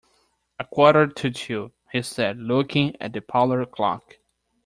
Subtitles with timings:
[0.57, 4.17] ‘A quarter to two,’ he said, looking at the parlour clock.